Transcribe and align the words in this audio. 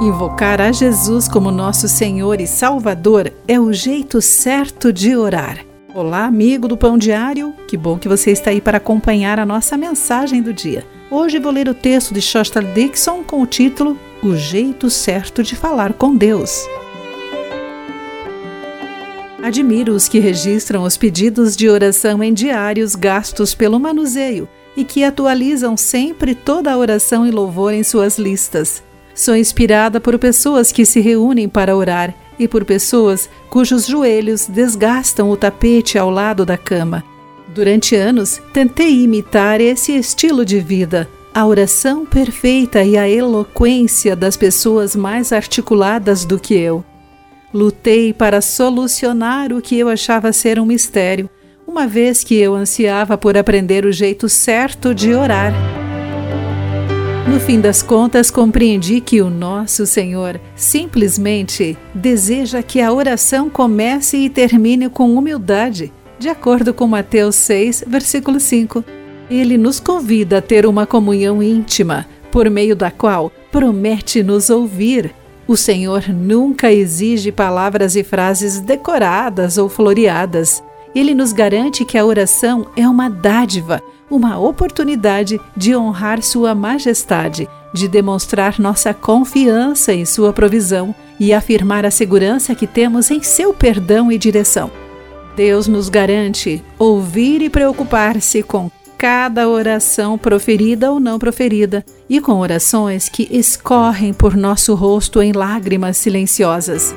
Invocar 0.00 0.62
a 0.62 0.72
Jesus 0.72 1.28
como 1.28 1.50
nosso 1.50 1.86
Senhor 1.86 2.40
e 2.40 2.46
Salvador 2.46 3.30
é 3.46 3.60
o 3.60 3.70
jeito 3.70 4.22
certo 4.22 4.90
de 4.90 5.14
orar. 5.14 5.62
Olá, 5.94 6.24
amigo 6.24 6.66
do 6.66 6.74
Pão 6.74 6.96
Diário, 6.96 7.52
que 7.68 7.76
bom 7.76 7.98
que 7.98 8.08
você 8.08 8.30
está 8.30 8.48
aí 8.48 8.62
para 8.62 8.78
acompanhar 8.78 9.38
a 9.38 9.44
nossa 9.44 9.76
mensagem 9.76 10.40
do 10.40 10.54
dia. 10.54 10.86
Hoje 11.10 11.38
vou 11.38 11.52
ler 11.52 11.68
o 11.68 11.74
texto 11.74 12.14
de 12.14 12.22
Shostal 12.22 12.62
Dixon 12.62 13.22
com 13.22 13.42
o 13.42 13.46
título 13.46 13.94
O 14.22 14.34
Jeito 14.34 14.88
Certo 14.88 15.42
de 15.42 15.54
Falar 15.54 15.92
com 15.92 16.16
Deus. 16.16 16.66
Admiro 19.42 19.92
os 19.92 20.08
que 20.08 20.18
registram 20.18 20.84
os 20.84 20.96
pedidos 20.96 21.54
de 21.54 21.68
oração 21.68 22.22
em 22.22 22.32
diários 22.32 22.94
gastos 22.94 23.54
pelo 23.54 23.78
manuseio 23.78 24.48
e 24.74 24.82
que 24.82 25.04
atualizam 25.04 25.76
sempre 25.76 26.34
toda 26.34 26.72
a 26.72 26.78
oração 26.78 27.26
e 27.26 27.30
louvor 27.30 27.74
em 27.74 27.82
suas 27.82 28.16
listas. 28.16 28.82
Sou 29.14 29.36
inspirada 29.36 30.00
por 30.00 30.18
pessoas 30.18 30.72
que 30.72 30.84
se 30.84 31.00
reúnem 31.00 31.48
para 31.48 31.76
orar 31.76 32.14
e 32.38 32.48
por 32.48 32.64
pessoas 32.64 33.28
cujos 33.50 33.86
joelhos 33.86 34.46
desgastam 34.46 35.30
o 35.30 35.36
tapete 35.36 35.98
ao 35.98 36.10
lado 36.10 36.46
da 36.46 36.56
cama. 36.56 37.04
Durante 37.54 37.96
anos, 37.96 38.40
tentei 38.52 39.02
imitar 39.02 39.60
esse 39.60 39.92
estilo 39.92 40.44
de 40.44 40.60
vida, 40.60 41.08
a 41.34 41.46
oração 41.46 42.06
perfeita 42.06 42.82
e 42.82 42.96
a 42.96 43.08
eloquência 43.08 44.14
das 44.14 44.36
pessoas 44.36 44.94
mais 44.94 45.32
articuladas 45.32 46.24
do 46.24 46.38
que 46.38 46.54
eu. 46.54 46.84
Lutei 47.52 48.12
para 48.12 48.40
solucionar 48.40 49.52
o 49.52 49.60
que 49.60 49.76
eu 49.76 49.88
achava 49.88 50.32
ser 50.32 50.58
um 50.60 50.64
mistério, 50.64 51.28
uma 51.66 51.86
vez 51.86 52.22
que 52.22 52.36
eu 52.36 52.54
ansiava 52.54 53.18
por 53.18 53.36
aprender 53.36 53.84
o 53.84 53.92
jeito 53.92 54.28
certo 54.28 54.94
de 54.94 55.12
orar. 55.14 55.79
No 57.30 57.38
fim 57.38 57.60
das 57.60 57.80
contas, 57.80 58.28
compreendi 58.28 59.00
que 59.00 59.22
o 59.22 59.30
nosso 59.30 59.86
Senhor 59.86 60.40
simplesmente 60.56 61.78
deseja 61.94 62.60
que 62.60 62.80
a 62.80 62.92
oração 62.92 63.48
comece 63.48 64.16
e 64.16 64.28
termine 64.28 64.88
com 64.88 65.14
humildade, 65.14 65.92
de 66.18 66.28
acordo 66.28 66.74
com 66.74 66.88
Mateus 66.88 67.36
6, 67.36 67.84
versículo 67.86 68.40
5. 68.40 68.84
Ele 69.30 69.56
nos 69.56 69.78
convida 69.78 70.38
a 70.38 70.42
ter 70.42 70.66
uma 70.66 70.86
comunhão 70.86 71.40
íntima, 71.40 72.04
por 72.32 72.50
meio 72.50 72.74
da 72.74 72.90
qual 72.90 73.30
promete 73.52 74.24
nos 74.24 74.50
ouvir. 74.50 75.14
O 75.46 75.56
Senhor 75.56 76.08
nunca 76.08 76.72
exige 76.72 77.30
palavras 77.30 77.94
e 77.94 78.02
frases 78.02 78.58
decoradas 78.58 79.56
ou 79.56 79.68
floreadas. 79.68 80.64
Ele 80.94 81.14
nos 81.14 81.32
garante 81.32 81.84
que 81.84 81.96
a 81.96 82.04
oração 82.04 82.66
é 82.76 82.88
uma 82.88 83.08
dádiva, 83.08 83.80
uma 84.10 84.38
oportunidade 84.38 85.40
de 85.56 85.74
honrar 85.74 86.22
Sua 86.22 86.54
Majestade, 86.54 87.48
de 87.72 87.86
demonstrar 87.86 88.58
nossa 88.58 88.92
confiança 88.92 89.92
em 89.92 90.04
Sua 90.04 90.32
provisão 90.32 90.94
e 91.18 91.32
afirmar 91.32 91.86
a 91.86 91.90
segurança 91.90 92.54
que 92.54 92.66
temos 92.66 93.10
em 93.10 93.22
seu 93.22 93.54
perdão 93.54 94.10
e 94.10 94.18
direção. 94.18 94.70
Deus 95.36 95.68
nos 95.68 95.88
garante 95.88 96.62
ouvir 96.78 97.40
e 97.40 97.48
preocupar-se 97.48 98.42
com 98.42 98.70
cada 98.98 99.48
oração 99.48 100.18
proferida 100.18 100.90
ou 100.90 101.00
não 101.00 101.18
proferida 101.18 101.84
e 102.08 102.20
com 102.20 102.34
orações 102.34 103.08
que 103.08 103.28
escorrem 103.30 104.12
por 104.12 104.36
nosso 104.36 104.74
rosto 104.74 105.22
em 105.22 105.32
lágrimas 105.32 105.96
silenciosas. 105.96 106.94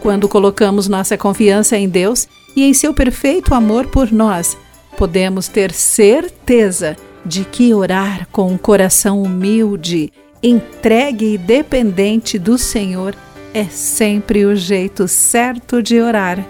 Quando 0.00 0.28
colocamos 0.28 0.86
nossa 0.86 1.16
confiança 1.16 1.76
em 1.76 1.88
Deus 1.88 2.28
e 2.54 2.64
em 2.64 2.74
seu 2.74 2.92
perfeito 2.92 3.54
amor 3.54 3.86
por 3.86 4.12
nós, 4.12 4.56
podemos 4.96 5.48
ter 5.48 5.72
certeza 5.72 6.96
de 7.24 7.44
que 7.44 7.72
orar 7.72 8.26
com 8.30 8.48
um 8.52 8.58
coração 8.58 9.22
humilde, 9.22 10.12
entregue 10.42 11.34
e 11.34 11.38
dependente 11.38 12.38
do 12.38 12.58
Senhor 12.58 13.14
é 13.54 13.64
sempre 13.64 14.44
o 14.44 14.56
jeito 14.56 15.06
certo 15.06 15.82
de 15.82 16.00
orar. 16.00 16.44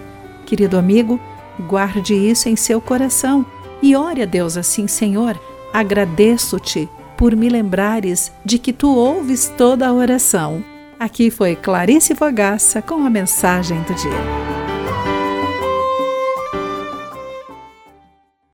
Querido 0.45 0.77
amigo, 0.77 1.19
guarde 1.67 2.13
isso 2.13 2.49
em 2.49 2.55
seu 2.55 2.79
coração 2.81 3.45
e 3.81 3.95
ore 3.95 4.21
a 4.21 4.25
Deus 4.25 4.57
assim, 4.57 4.87
Senhor, 4.87 5.39
agradeço-te 5.73 6.87
por 7.17 7.35
me 7.35 7.49
lembrares 7.49 8.31
de 8.43 8.57
que 8.57 8.73
tu 8.73 8.95
ouves 8.95 9.51
toda 9.57 9.87
a 9.87 9.93
oração. 9.93 10.63
Aqui 10.99 11.29
foi 11.29 11.55
Clarice 11.55 12.15
Fogaça 12.15 12.81
com 12.81 13.05
a 13.05 13.09
mensagem 13.09 13.81
do 13.81 13.93
dia. 13.93 14.62